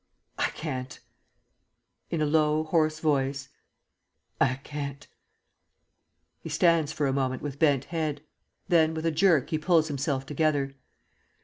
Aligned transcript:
_)I 0.43 0.49
can't. 0.49 0.99
(In 2.09 2.21
a 2.23 2.25
low, 2.25 2.63
hoarse 2.63 2.99
voice) 2.99 3.49
I 4.39 4.55
can't! 4.63 5.05
(_He 6.43 6.49
stands 6.49 6.91
for 6.91 7.05
a 7.05 7.13
moment 7.13 7.43
with 7.43 7.59
bent 7.59 7.85
head; 7.85 8.21
then 8.67 8.95
with 8.95 9.05
a 9.05 9.11
jerk 9.11 9.51
he 9.51 9.59
pulls 9.59 9.89
himself 9.89 10.25
together. 10.25 10.73